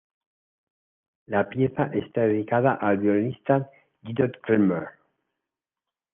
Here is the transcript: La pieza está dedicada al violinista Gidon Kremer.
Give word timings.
La 1.27 1.47
pieza 1.47 1.83
está 1.93 2.21
dedicada 2.21 2.73
al 2.73 2.97
violinista 2.97 3.69
Gidon 4.03 4.31
Kremer. 4.41 4.87